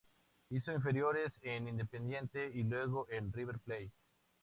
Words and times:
Hizo 0.49 0.71
inferiores 0.71 1.31
en 1.43 1.67
Independiente 1.67 2.49
y 2.51 2.63
luego 2.63 3.05
en 3.11 3.31
River 3.31 3.59
Plate. 3.59 3.91